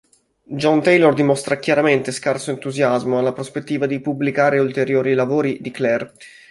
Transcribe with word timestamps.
John 0.47 0.81
Taylor 0.81 1.13
dimostra 1.13 1.59
chiaramente 1.59 2.11
scarso 2.11 2.49
entusiasmo 2.49 3.19
alla 3.19 3.33
prospettiva 3.33 3.85
di 3.85 3.99
pubblicare 4.01 4.57
ulteriori 4.57 5.13
lavori 5.13 5.59
di 5.61 5.69
Clare. 5.69 6.13